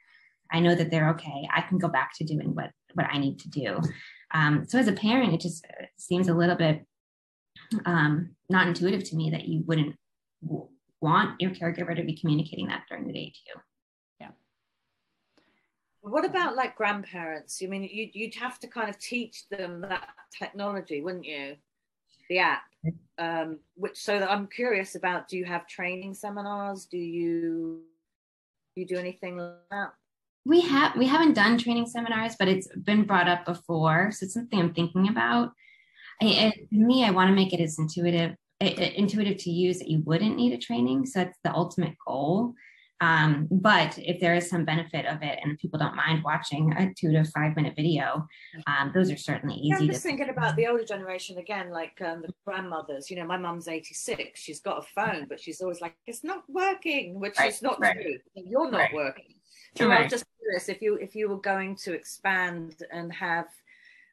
[0.52, 1.48] I know that they're okay.
[1.54, 3.80] I can go back to doing what what I need to do.
[4.32, 6.84] Um, so as a parent, it just uh, seems a little bit
[7.84, 9.96] um, not intuitive to me that you wouldn't
[10.42, 10.68] w-
[11.00, 13.60] want your caregiver to be communicating that during the day to you.
[14.20, 14.30] Yeah.
[16.00, 17.60] What about like grandparents?
[17.62, 21.56] I mean, you'd, you'd have to kind of teach them that technology, wouldn't you?
[22.28, 22.62] The app.
[23.18, 25.28] Um, which so that I'm curious about.
[25.28, 26.86] Do you have training seminars?
[26.86, 27.82] Do you
[28.74, 29.92] do you do anything like that?
[30.46, 34.34] We have we haven't done training seminars but it's been brought up before so it's
[34.34, 35.50] something i'm thinking about
[36.22, 40.36] I, me i want to make it as intuitive intuitive to use that you wouldn't
[40.36, 42.54] need a training so that's the ultimate goal
[43.02, 46.94] um, but if there is some benefit of it and people don't mind watching a
[46.98, 48.26] two to five minute video
[48.66, 51.70] um, those are certainly easy yeah, i'm just to- thinking about the older generation again
[51.70, 55.60] like um, the grandmothers you know my mum's 86 she's got a phone but she's
[55.60, 57.94] always like it's not working which right, is not right.
[57.94, 58.94] true you're not right.
[58.94, 59.35] working
[59.80, 63.46] I'm just curious if you if you were going to expand and have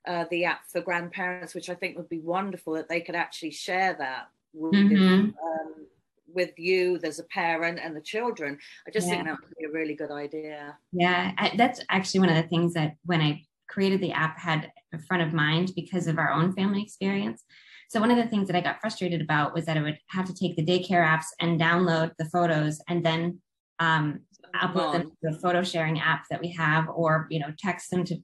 [0.08, 3.52] uh, the app for grandparents, which I think would be wonderful that they could actually
[3.52, 5.30] share that with, mm-hmm.
[5.30, 5.88] um,
[6.34, 8.58] with you as a parent and the children.
[8.88, 9.13] I just yeah.
[9.13, 10.78] think that would be a really good idea.
[10.91, 14.71] Yeah, I, that's actually one of the things that when I created the app had
[15.08, 17.43] front of mind because of our own family experience.
[17.89, 20.26] So one of the things that I got frustrated about was that I would have
[20.26, 23.39] to take the daycare apps and download the photos and then
[23.80, 24.21] um,
[24.56, 28.04] upload them to the photo sharing app that we have or you know text them
[28.06, 28.18] to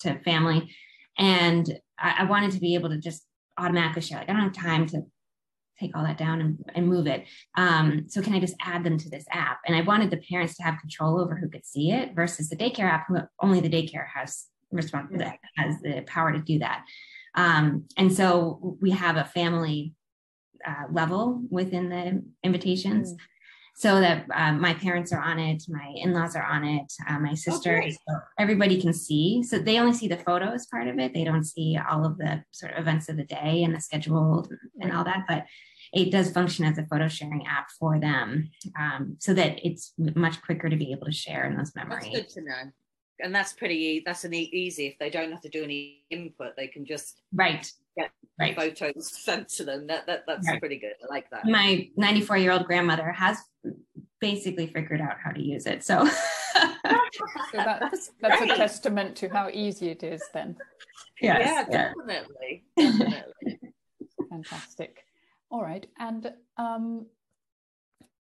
[0.00, 0.74] to family.
[1.18, 3.26] And I, I, wanted to be able to just
[3.58, 5.02] automatically share like i don't have time to
[5.78, 7.24] take all that down and, and move it.
[7.56, 9.60] Um, so can i just add them to this app?
[9.66, 12.56] And i wanted the parents to have control over who could see it versus the
[12.56, 15.10] daycare app who only the daycare has response
[15.56, 16.84] has the power to do that.
[17.34, 19.94] Um, and so we have a family
[20.66, 23.12] uh, level within the invitations.
[23.12, 23.16] Mm
[23.76, 27.34] so that um, my parents are on it, my in-laws are on it, uh, my
[27.34, 29.42] sister, oh, so everybody can see.
[29.42, 31.14] So they only see the photos part of it.
[31.14, 34.48] They don't see all of the sort of events of the day and the schedule
[34.80, 35.24] and all that.
[35.28, 35.44] But
[35.92, 40.40] it does function as a photo sharing app for them, um, so that it's much
[40.42, 42.10] quicker to be able to share in those memories.
[42.12, 42.70] That's good to know.
[43.22, 44.02] And that's pretty.
[44.04, 44.86] That's an easy.
[44.86, 48.56] If they don't have to do any input, they can just right get right.
[48.56, 49.86] photos sent to them.
[49.86, 50.60] That, that that's right.
[50.60, 50.94] pretty good.
[51.02, 51.46] I like that.
[51.46, 53.38] My 94 year old grandmother has
[54.20, 55.82] basically figured out how to use it.
[55.82, 56.12] So, so
[57.54, 60.56] that's that's a testament to how easy it is then.
[61.20, 62.64] Yes, yeah, definitely.
[62.76, 63.58] definitely.
[64.30, 65.04] Fantastic.
[65.50, 65.86] All right.
[65.98, 67.06] And um,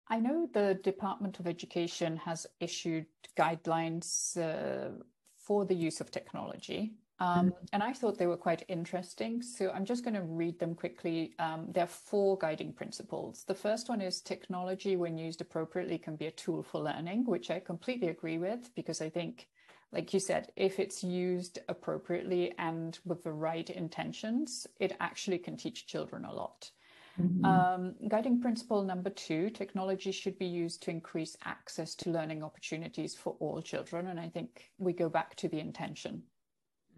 [0.08, 5.02] I know the Department of Education has issued guidelines uh,
[5.36, 7.64] for the use of technology um, mm-hmm.
[7.72, 9.40] and I thought they were quite interesting.
[9.40, 11.32] So I'm just going to read them quickly.
[11.38, 13.44] Um, there are four guiding principles.
[13.46, 17.50] The first one is technology, when used appropriately, can be a tool for learning, which
[17.50, 19.48] I completely agree with because I think,
[19.92, 25.56] like you said, if it's used appropriately and with the right intentions, it actually can
[25.56, 26.70] teach children a lot.
[27.20, 27.44] Mm-hmm.
[27.44, 33.14] Um, guiding principle number two technology should be used to increase access to learning opportunities
[33.14, 34.08] for all children.
[34.08, 36.22] And I think we go back to the intention.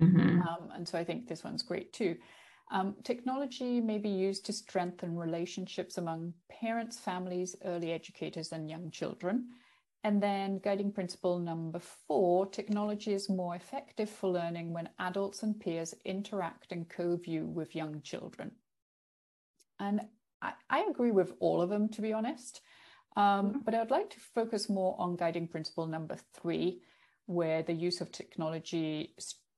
[0.00, 0.42] Mm-hmm.
[0.42, 2.16] Um, and so I think this one's great too.
[2.70, 8.90] Um, technology may be used to strengthen relationships among parents, families, early educators, and young
[8.90, 9.48] children.
[10.04, 15.59] And then guiding principle number four technology is more effective for learning when adults and
[15.59, 18.52] peers interact and co view with young children.
[19.81, 20.03] And
[20.43, 22.61] I, I, agree with all of them, to be honest.
[23.17, 23.59] Um, mm-hmm.
[23.64, 26.83] But I would like to focus more on guiding principle number three,
[27.27, 29.14] where the use of technology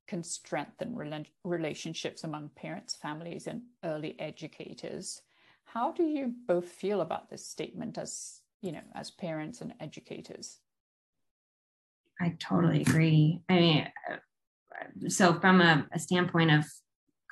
[0.08, 5.22] can strengthen relationships among parents, families, and early educators.
[5.64, 10.58] How do you both feel about this statement as, you know, as parents and educators?
[12.20, 13.40] I totally agree.
[13.48, 13.88] I mean,
[15.08, 16.64] so from a, a standpoint of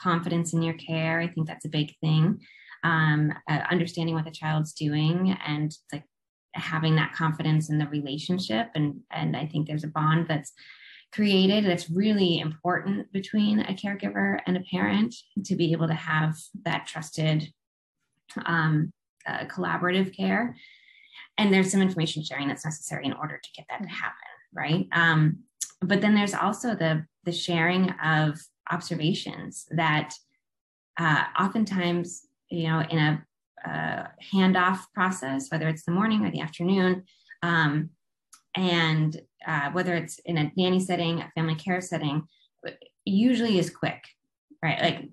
[0.01, 2.41] confidence in your care, I think that's a big thing.
[2.85, 6.05] Um, uh, understanding what the child's doing and like
[6.55, 10.53] having that confidence in the relationship, and and I think there's a bond that's
[11.13, 15.15] created that's really important between a caregiver and a parent
[15.45, 17.51] to be able to have that trusted
[18.45, 18.93] um,
[19.27, 20.55] uh, collaborative care.
[21.39, 24.87] And there's some information sharing that's necessary in order to get that to happen right?
[24.93, 25.41] Um,
[25.81, 28.39] but then there's also the the sharing of
[28.71, 30.15] observations that
[30.99, 33.25] uh, oftentimes, you know, in a
[33.69, 37.05] uh, handoff process, whether it's the morning or the afternoon,
[37.43, 37.91] um,
[38.55, 42.23] and uh, whether it's in a nanny setting, a family care setting,
[43.05, 44.03] usually is quick,
[44.63, 44.81] right?
[44.81, 45.09] Like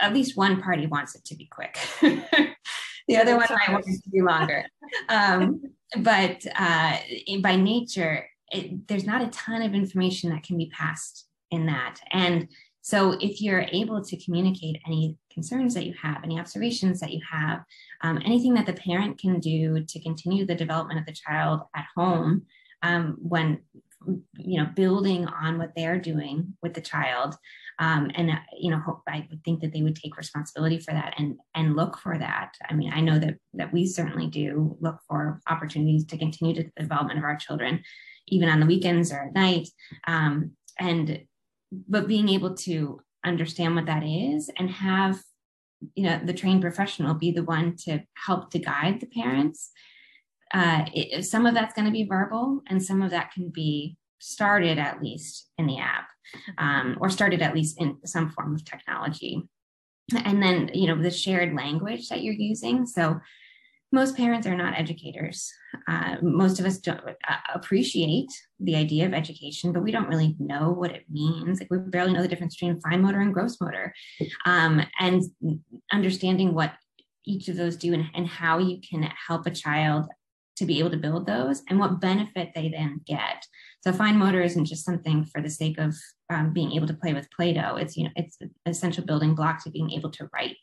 [0.00, 1.78] at least one party wants it to be quick.
[2.00, 4.64] the other one might want it to be longer.
[5.10, 5.60] Um,
[5.98, 6.96] but uh,
[7.42, 12.00] by nature, it, there's not a ton of information that can be passed in that.
[12.10, 12.48] And
[12.88, 17.20] so if you're able to communicate any concerns that you have, any observations that you
[17.30, 17.62] have,
[18.00, 21.84] um, anything that the parent can do to continue the development of the child at
[21.94, 22.46] home
[22.82, 23.58] um, when
[24.38, 27.34] you know building on what they're doing with the child
[27.78, 30.92] um, and uh, you know hope, i would think that they would take responsibility for
[30.92, 32.54] that and and look for that.
[32.70, 36.62] I mean i know that that we certainly do look for opportunities to continue to
[36.62, 37.82] the development of our children
[38.28, 39.68] even on the weekends or at night.
[40.06, 41.24] Um, and
[41.70, 45.20] but being able to understand what that is and have
[45.94, 49.70] you know the trained professional be the one to help to guide the parents
[50.54, 53.96] uh, it, some of that's going to be verbal and some of that can be
[54.18, 56.08] started at least in the app
[56.58, 59.42] um, or started at least in some form of technology.
[60.24, 62.86] And then you know the shared language that you're using.
[62.86, 63.20] So
[63.90, 65.50] most parents are not educators
[65.88, 68.28] uh, most of us don't uh, appreciate
[68.60, 72.12] the idea of education but we don't really know what it means like we barely
[72.12, 73.94] know the difference between fine motor and gross motor
[74.46, 75.22] um, and
[75.92, 76.72] understanding what
[77.24, 80.08] each of those do and, and how you can help a child
[80.58, 83.46] to be able to build those and what benefit they then get.
[83.82, 85.94] So fine motor isn't just something for the sake of
[86.30, 87.76] um, being able to play with Play-Doh.
[87.76, 90.56] It's, you know, it's an essential building block to being able to write.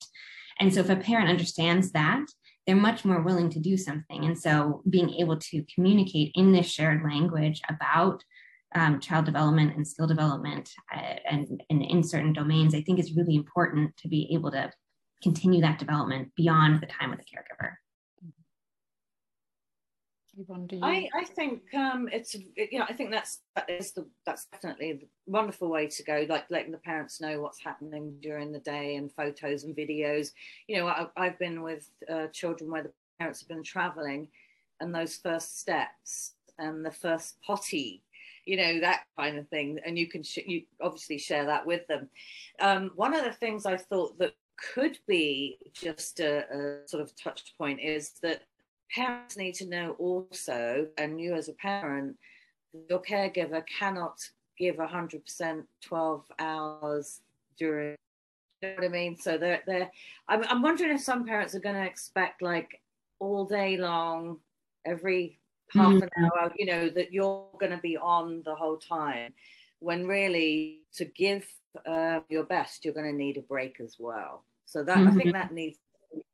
[0.59, 2.25] And so if a parent understands that,
[2.65, 4.25] they're much more willing to do something.
[4.25, 8.23] And so being able to communicate in this shared language about
[8.73, 13.15] um, child development and skill development uh, and, and in certain domains, I think is
[13.15, 14.71] really important to be able to
[15.23, 17.73] continue that development beyond the time with the caregiver.
[20.37, 20.83] Yvonne, do you?
[20.83, 24.93] I, I think um, it's you know I think that's that is the that's definitely
[24.93, 26.25] the wonderful way to go.
[26.27, 30.31] Like letting the parents know what's happening during the day and photos and videos.
[30.67, 34.27] You know, I, I've been with uh, children where the parents have been traveling,
[34.79, 38.01] and those first steps and the first potty
[38.45, 42.07] you know that kind of thing and you can you obviously share that with them
[42.61, 44.33] um, one of the things i thought that
[44.73, 48.43] could be just a, a, sort of touch point is that
[48.93, 52.17] parents need to know also, and you as a parent,
[52.89, 54.17] your caregiver cannot
[54.57, 57.21] give 100% 12 hours
[57.57, 57.95] during
[58.61, 59.17] you know what I mean?
[59.17, 59.91] So they're they're
[60.27, 62.81] I'm I'm wondering if some parents are gonna expect like
[63.19, 64.39] all day long,
[64.85, 65.39] every
[65.71, 66.03] half mm-hmm.
[66.03, 69.33] an hour, you know, that you're gonna be on the whole time.
[69.79, 71.45] When really to give
[71.85, 74.45] uh, your best, you're gonna need a break as well.
[74.65, 75.07] So that mm-hmm.
[75.07, 75.31] I think mm-hmm.
[75.33, 75.77] that needs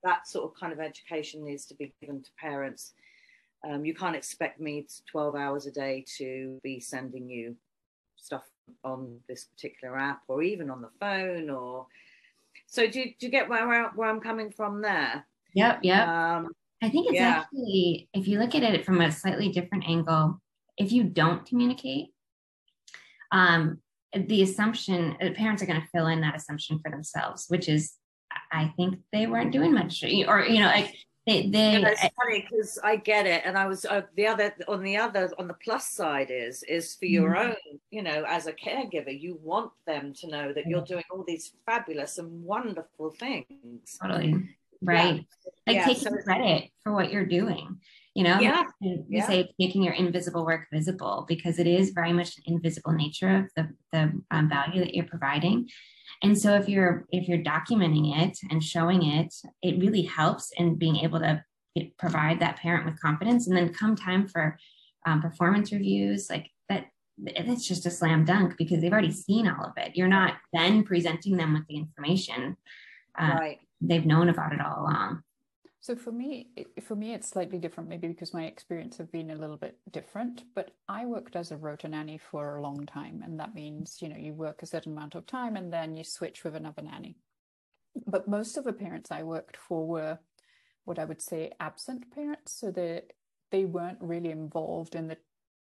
[0.04, 2.94] that sort of kind of education needs to be given to parents.
[3.68, 7.56] Um, you can't expect me to 12 hours a day to be sending you
[8.22, 8.44] stuff
[8.84, 11.88] on this particular app or even on the phone or
[12.68, 16.48] so do, do you get where, where i'm coming from there yep yep um,
[16.82, 17.42] i think it's yeah.
[17.42, 20.40] actually if you look at it from a slightly different angle
[20.78, 22.08] if you don't communicate
[23.32, 23.80] um,
[24.14, 27.94] the assumption parents are going to fill in that assumption for themselves which is
[28.52, 30.08] I think they weren't doing much, or
[30.46, 30.94] you know, like
[31.26, 31.48] they.
[31.50, 34.98] they it's funny because I get it, and I was uh, the other on the
[34.98, 37.50] other on the plus side is is for your mm-hmm.
[37.50, 41.24] own, you know, as a caregiver, you want them to know that you're doing all
[41.26, 43.98] these fabulous and wonderful things.
[44.02, 44.50] Totally
[44.82, 45.52] right, yeah.
[45.68, 47.78] like yeah, taking so, credit for what you're doing.
[48.14, 48.64] You know, yeah.
[48.82, 49.26] you yeah.
[49.26, 53.52] say making your invisible work visible because it is very much an invisible nature of
[53.56, 55.70] the the um, value that you're providing
[56.24, 60.76] and so if you're if you're documenting it and showing it it really helps in
[60.76, 61.44] being able to
[61.98, 63.48] provide that parent with confidence.
[63.48, 64.58] And then come time for
[65.06, 66.88] um, performance reviews like that
[67.24, 69.96] it's just a slam dunk because they've already seen all of it.
[69.96, 72.58] You're not then presenting them with the information
[73.20, 73.60] uh, right.
[73.82, 75.22] they've known about it all along
[75.82, 76.50] so for me,
[76.84, 80.44] for me, it's slightly different, maybe because my experience have been a little bit different.
[80.54, 84.08] But I worked as a rota nanny for a long time, and that means you
[84.08, 87.18] know you work a certain amount of time and then you switch with another nanny.
[88.06, 90.20] But most of the parents I worked for were
[90.86, 93.02] what I would say absent parents, so they
[93.50, 95.18] they weren't really involved in the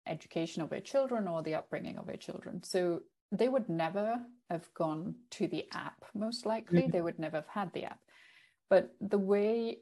[0.06, 2.62] education of their children or the upbringing of their children.
[2.62, 6.06] So they would never have gone to the app.
[6.14, 6.92] Most likely, mm-hmm.
[6.92, 8.00] they would never have had the app
[8.68, 9.78] but the way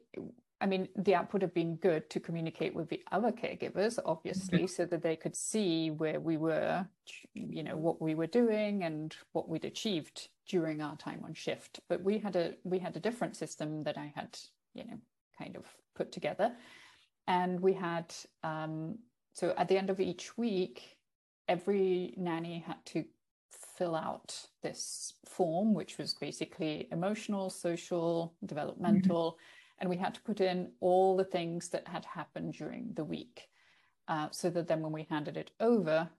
[0.59, 4.59] I mean, the app would have been good to communicate with the other caregivers, obviously,
[4.59, 4.67] mm-hmm.
[4.67, 6.87] so that they could see where we were,
[7.35, 11.79] you know, what we were doing and what we'd achieved during our time on shift.
[11.87, 14.37] But we had a we had a different system that I had,
[14.73, 14.97] you know,
[15.37, 15.65] kind of
[15.95, 16.53] put together,
[17.27, 18.13] and we had
[18.43, 18.97] um,
[19.33, 20.97] so at the end of each week,
[21.47, 23.05] every nanny had to
[23.77, 29.31] fill out this form, which was basically emotional, social, developmental.
[29.31, 29.41] Mm-hmm
[29.79, 33.47] and we had to put in all the things that had happened during the week
[34.07, 36.09] uh, so that then when we handed it over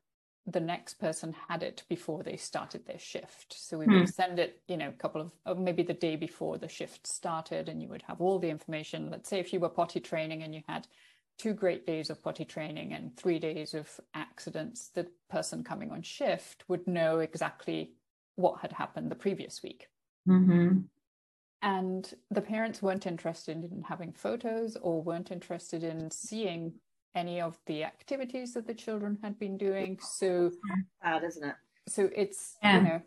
[0.47, 4.07] the next person had it before they started their shift so we would hmm.
[4.07, 7.83] send it you know a couple of maybe the day before the shift started and
[7.83, 10.63] you would have all the information let's say if you were potty training and you
[10.67, 10.87] had
[11.39, 16.03] two great days of potty training and three days of accidents the person coming on
[16.03, 17.93] shift would know exactly
[18.35, 19.87] what had happened the previous week.
[20.29, 20.79] Mm-hmm.
[21.63, 26.75] And the parents weren't interested in having photos or weren't interested in seeing
[27.15, 29.99] any of the activities that the children had been doing.
[30.01, 30.53] So
[31.03, 31.55] bad isn't it?
[31.89, 32.77] So it's yeah.
[32.77, 33.03] you know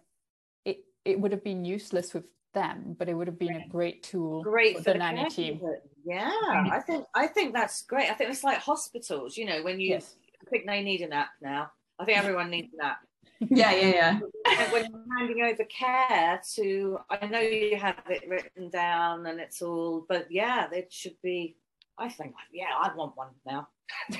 [0.65, 4.03] it it would have been useless with them but it would have been a great
[4.03, 5.61] tool great for the, the nanny team
[6.05, 6.31] yeah
[6.71, 9.89] i think i think that's great i think it's like hospitals you know when you
[9.89, 10.15] yes.
[10.45, 12.99] i think they need an app now i think everyone needs an app
[13.49, 14.71] yeah, yeah, yeah.
[14.71, 19.63] when you're handing over care to, I know you have it written down and it's
[19.63, 21.57] all, but yeah, it should be.
[21.97, 23.67] I think, yeah, I want one now.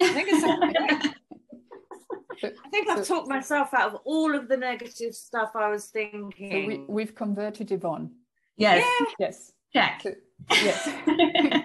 [0.00, 1.14] I think it's.
[2.42, 6.86] I think I've talked myself out of all of the negative stuff I was thinking.
[6.86, 8.12] So we, have converted Yvonne.
[8.56, 8.86] Yes.
[9.18, 9.52] Yes.
[9.72, 10.06] Check.
[10.50, 10.88] Yes.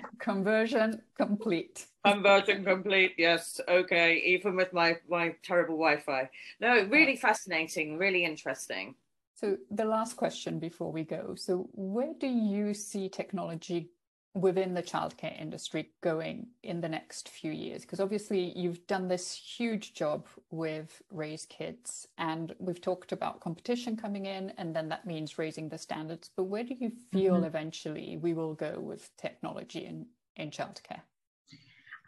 [0.20, 1.86] Conversion complete.
[2.06, 3.14] Conversion complete.
[3.18, 3.60] Yes.
[3.68, 4.22] Okay.
[4.26, 6.30] Even with my my terrible Wi-Fi.
[6.60, 7.98] No, really fascinating.
[7.98, 8.96] Really interesting.
[9.36, 11.36] So the last question before we go.
[11.36, 13.90] So where do you see technology
[14.36, 17.82] within the childcare industry going in the next few years?
[17.82, 23.96] Because obviously you've done this huge job with Rayz Kidz, and we've talked about competition
[23.96, 26.30] coming in, and then that means raising the standards.
[26.36, 27.46] But where do you feel mm-hmm.
[27.46, 30.06] eventually we will go with technology in,
[30.36, 31.02] in childcare?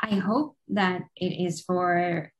[0.01, 2.31] I hope that it is for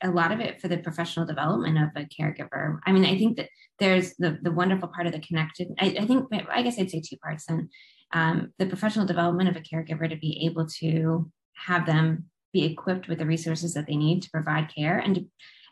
[0.00, 2.78] a lot of it for the professional development of a caregiver.
[2.86, 3.48] I mean, I think that
[3.80, 5.68] there's the the wonderful part of the connected.
[5.80, 7.46] I, I think I guess I'd say two parts.
[7.48, 7.68] And
[8.12, 13.08] um, the professional development of a caregiver to be able to have them be equipped
[13.08, 14.98] with the resources that they need to provide care.
[14.98, 15.24] And to,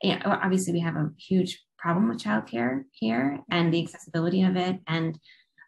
[0.02, 4.56] you know, obviously, we have a huge problem with childcare here and the accessibility of
[4.56, 5.18] it, and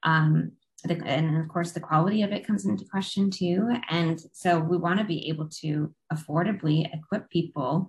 [0.03, 0.53] um,
[0.85, 3.71] the, and of course the quality of it comes into question too.
[3.89, 7.89] And so we want to be able to affordably equip people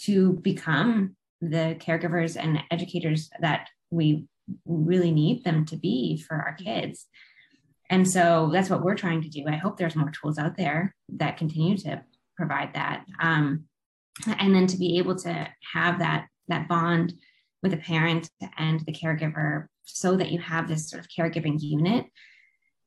[0.00, 4.26] to become the caregivers and educators that we
[4.66, 7.06] really need them to be for our kids.
[7.92, 9.44] And so that's what we're trying to do.
[9.46, 12.02] I hope there's more tools out there that continue to
[12.38, 13.04] provide that.
[13.20, 13.64] Um,
[14.38, 17.12] and then to be able to have that that bond
[17.62, 22.06] with the parent and the caregiver so that you have this sort of caregiving unit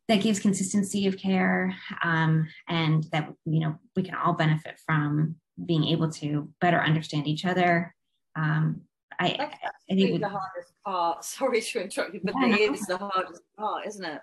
[0.07, 5.35] that gives consistency of care um, and that you know we can all benefit from
[5.67, 7.95] being able to better understand each other
[8.35, 8.81] um,
[9.19, 9.49] I,
[9.89, 11.23] I think the hardest part.
[11.23, 14.19] Sorry to interrupt you, but yeah, it is the hardest part, isn't it?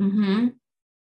[0.00, 0.48] Mm-hmm.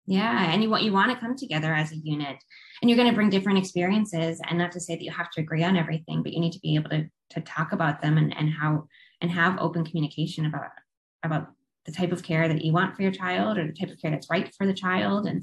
[0.07, 2.37] Yeah, and you want you want to come together as a unit,
[2.82, 4.41] and you're going to bring different experiences.
[4.49, 6.61] And not to say that you have to agree on everything, but you need to
[6.61, 8.87] be able to to talk about them and and how
[9.22, 10.68] and have open communication about
[11.22, 11.49] about
[11.87, 14.11] the type of care that you want for your child or the type of care
[14.11, 15.26] that's right for the child.
[15.26, 15.43] And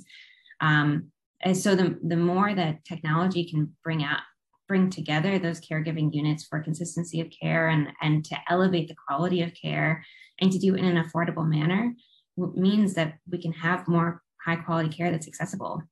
[0.59, 1.11] um,
[1.41, 4.19] and so the the more that technology can bring out
[4.67, 9.41] bring together those caregiving units for consistency of care and and to elevate the quality
[9.41, 10.05] of care
[10.39, 11.93] and to do it in an affordable manner
[12.37, 15.83] means that we can have more high quality care that's accessible.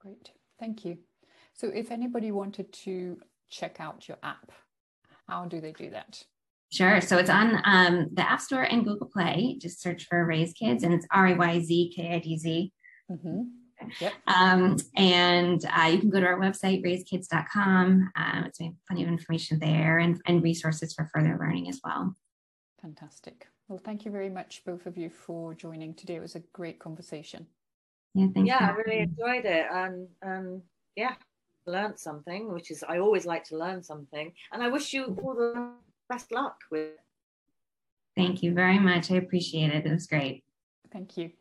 [0.00, 0.98] Great, thank you.
[1.54, 4.50] So, if anybody wanted to check out your app,
[5.28, 6.22] how do they do that?
[6.72, 7.00] Sure.
[7.00, 9.56] So it's on um, the App Store and Google Play.
[9.60, 12.72] Just search for Rayz Kidz, and it's R A Y Z K I D Z.
[13.10, 13.42] Mm-hmm.
[14.00, 14.12] Yep.
[14.26, 18.10] Um, and uh, you can go to our website, rayzkidz.com.
[18.16, 22.16] Um, it's plenty of information there and, and resources for further learning as well.
[22.80, 23.46] Fantastic.
[23.68, 26.16] Well, thank you very much, both of you, for joining today.
[26.16, 27.46] It was a great conversation.
[28.14, 28.52] Yeah, thank you.
[28.52, 28.66] yeah, you.
[28.66, 30.62] I really enjoyed it, and um,
[30.96, 31.14] yeah,
[31.66, 35.34] learned something, which is I always like to learn something, and I wish you all
[35.34, 35.70] the
[36.08, 36.90] best luck with.
[38.16, 39.10] Thank you very much.
[39.10, 39.86] I appreciate it.
[39.86, 40.44] It was great.
[40.92, 41.32] Thank you.